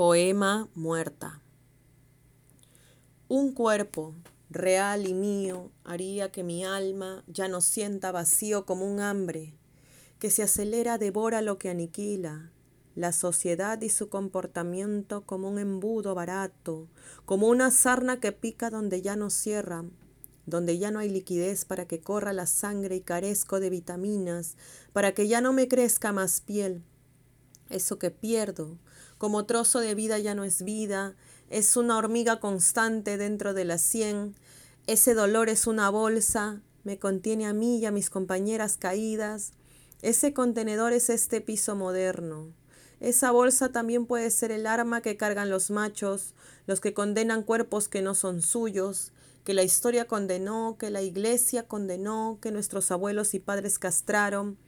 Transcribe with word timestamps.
Poema 0.00 0.70
Muerta. 0.74 1.42
Un 3.28 3.52
cuerpo, 3.52 4.14
real 4.48 5.06
y 5.06 5.12
mío, 5.12 5.72
haría 5.84 6.32
que 6.32 6.42
mi 6.42 6.64
alma 6.64 7.22
ya 7.26 7.48
no 7.48 7.60
sienta 7.60 8.10
vacío 8.10 8.64
como 8.64 8.90
un 8.90 9.00
hambre, 9.00 9.58
que 10.18 10.30
se 10.30 10.42
acelera, 10.42 10.96
devora 10.96 11.42
lo 11.42 11.58
que 11.58 11.68
aniquila, 11.68 12.50
la 12.94 13.12
sociedad 13.12 13.78
y 13.82 13.90
su 13.90 14.08
comportamiento 14.08 15.26
como 15.26 15.50
un 15.50 15.58
embudo 15.58 16.14
barato, 16.14 16.88
como 17.26 17.48
una 17.48 17.70
sarna 17.70 18.20
que 18.20 18.32
pica 18.32 18.70
donde 18.70 19.02
ya 19.02 19.16
no 19.16 19.28
cierra, 19.28 19.84
donde 20.46 20.78
ya 20.78 20.90
no 20.90 21.00
hay 21.00 21.10
liquidez 21.10 21.66
para 21.66 21.84
que 21.84 22.00
corra 22.00 22.32
la 22.32 22.46
sangre 22.46 22.96
y 22.96 23.00
carezco 23.02 23.60
de 23.60 23.68
vitaminas, 23.68 24.56
para 24.94 25.12
que 25.12 25.28
ya 25.28 25.42
no 25.42 25.52
me 25.52 25.68
crezca 25.68 26.10
más 26.10 26.40
piel. 26.40 26.84
Eso 27.70 27.98
que 27.98 28.10
pierdo, 28.10 28.76
como 29.16 29.46
trozo 29.46 29.80
de 29.80 29.94
vida 29.94 30.18
ya 30.18 30.34
no 30.34 30.44
es 30.44 30.62
vida, 30.62 31.14
es 31.48 31.76
una 31.76 31.96
hormiga 31.96 32.40
constante 32.40 33.16
dentro 33.16 33.54
de 33.54 33.64
la 33.64 33.78
sien, 33.78 34.34
ese 34.86 35.14
dolor 35.14 35.48
es 35.48 35.66
una 35.66 35.88
bolsa, 35.88 36.60
me 36.84 36.98
contiene 36.98 37.46
a 37.46 37.52
mí 37.52 37.78
y 37.78 37.86
a 37.86 37.92
mis 37.92 38.10
compañeras 38.10 38.76
caídas, 38.76 39.52
ese 40.02 40.32
contenedor 40.32 40.92
es 40.92 41.10
este 41.10 41.40
piso 41.40 41.76
moderno. 41.76 42.48
Esa 42.98 43.30
bolsa 43.30 43.70
también 43.70 44.06
puede 44.06 44.30
ser 44.30 44.50
el 44.50 44.66
arma 44.66 45.00
que 45.00 45.16
cargan 45.16 45.48
los 45.48 45.70
machos, 45.70 46.34
los 46.66 46.80
que 46.80 46.92
condenan 46.92 47.42
cuerpos 47.42 47.88
que 47.88 48.02
no 48.02 48.14
son 48.14 48.42
suyos, 48.42 49.12
que 49.44 49.54
la 49.54 49.62
historia 49.62 50.06
condenó, 50.06 50.76
que 50.78 50.90
la 50.90 51.02
iglesia 51.02 51.68
condenó, 51.68 52.38
que 52.42 52.50
nuestros 52.50 52.90
abuelos 52.90 53.34
y 53.34 53.38
padres 53.38 53.78
castraron, 53.78 54.58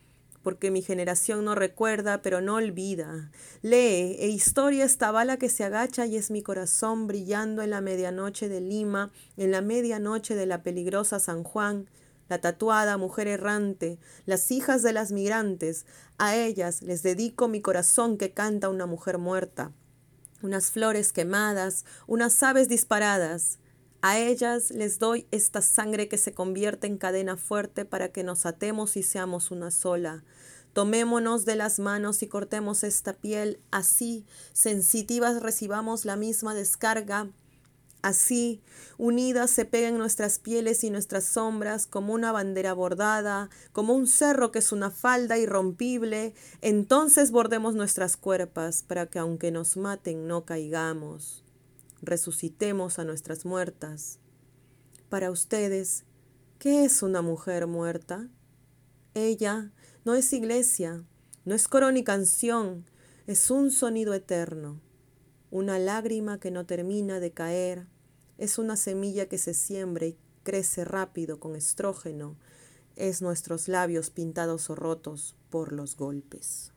porque 0.43 0.71
mi 0.71 0.83
generación 0.83 1.45
no 1.45 1.55
recuerda, 1.55 2.23
pero 2.23 2.41
no 2.41 2.57
olvida. 2.57 3.31
Lee, 3.63 4.17
e 4.19 4.29
historia 4.29 4.85
esta 4.85 5.11
bala 5.11 5.37
que 5.37 5.49
se 5.49 5.65
agacha 5.65 6.07
y 6.07 6.17
es 6.17 6.31
mi 6.31 6.43
corazón 6.43 7.07
brillando 7.07 7.63
en 7.63 7.71
la 7.71 7.81
medianoche 7.81 8.49
de 8.49 8.61
Lima, 8.61 9.11
en 9.37 9.51
la 9.51 9.61
medianoche 9.61 10.35
de 10.35 10.47
la 10.47 10.63
peligrosa 10.63 11.21
San 11.21 11.45
Juan, 11.45 11.89
la 12.29 12.41
tatuada 12.41 12.97
mujer 12.97 13.29
errante, 13.29 13.99
las 14.27 14.51
hijas 14.51 14.83
de 14.83 14.93
las 14.93 15.13
migrantes, 15.13 15.87
a 16.19 16.37
ellas 16.37 16.83
les 16.83 17.03
dedico 17.03 17.49
mi 17.49 17.61
corazón 17.61 18.17
que 18.17 18.33
canta 18.33 18.69
una 18.69 18.87
mujer 18.87 19.19
muerta, 19.19 19.73
unas 20.43 20.71
flores 20.71 21.13
quemadas, 21.13 21.85
unas 22.07 22.43
aves 22.43 22.69
disparadas, 22.69 23.59
a 24.03 24.19
ellas 24.19 24.71
les 24.73 24.99
doy 24.99 25.27
esta 25.31 25.63
sangre 25.63 26.09
que 26.09 26.19
se 26.19 26.35
convierte 26.35 26.89
en 26.89 26.99
cadena 26.99 27.37
fuerte 27.37 27.85
para 27.85 28.11
que 28.11 28.25
nos 28.25 28.47
atemos 28.47 28.97
y 28.97 29.05
seamos 29.05 29.53
una 29.53 29.71
sola. 29.71 30.25
Tomémonos 30.73 31.45
de 31.45 31.55
las 31.55 31.79
manos 31.79 32.23
y 32.23 32.27
cortemos 32.27 32.83
esta 32.83 33.13
piel, 33.13 33.61
así, 33.71 34.27
sensitivas 34.53 35.41
recibamos 35.41 36.05
la 36.05 36.17
misma 36.17 36.55
descarga, 36.55 37.31
Así, 38.03 38.61
unidas 38.99 39.53
se 39.53 39.65
pegan 39.65 39.97
nuestras 39.97 40.41
pieles 40.41 40.83
y 40.83 40.91
nuestras 40.91 41.23
sombras 41.23 41.87
como 41.87 42.15
una 42.15 42.33
bandera 42.33 42.73
bordada, 42.73 43.49
como 43.73 43.95
un 43.95 44.09
cerro 44.09 44.51
que 44.51 44.59
es 44.59 44.73
una 44.73 44.91
falda 44.91 45.39
irrompible, 45.39 46.35
entonces 46.63 47.31
bordemos 47.31 47.77
nuestras 47.77 48.17
cuerpas 48.17 48.83
para 48.83 49.07
que 49.07 49.21
aunque 49.21 49.53
nos 49.53 49.77
maten 49.77 50.27
no 50.27 50.45
caigamos 50.45 51.42
resucitemos 52.03 52.99
a 52.99 53.05
nuestras 53.05 53.45
muertas. 53.45 54.19
Para 55.09 55.31
ustedes, 55.31 56.05
¿qué 56.59 56.85
es 56.85 57.03
una 57.03 57.23
mujer 57.23 57.67
muerta? 57.67 58.29
Ella 59.15 59.73
no 60.05 60.15
es 60.15 60.33
iglesia, 60.33 61.05
no 61.45 61.55
es 61.55 61.69
coro 61.69 61.93
ni 61.93 62.05
canción, 62.05 62.85
es 63.27 63.51
un 63.51 63.71
sonido 63.71 64.15
eterno, 64.15 64.81
una 65.51 65.79
lágrima 65.79 66.41
que 66.41 66.51
no 66.51 66.67
termina 66.67 67.21
de 67.21 67.31
caer, 67.31 67.87
es 68.39 68.59
una 68.59 68.77
semilla 68.77 69.29
que 69.29 69.39
se 69.39 69.55
siembra 69.55 70.07
y 70.07 70.19
crece 70.43 70.85
rápido 70.85 71.39
con 71.39 71.55
estrógeno, 71.55 72.37
es 72.97 73.23
nuestros 73.23 73.69
labios 73.69 74.11
pintados 74.11 74.71
o 74.71 74.75
rotos 74.75 75.37
por 75.51 75.73
los 75.73 75.97
golpes. 75.97 76.73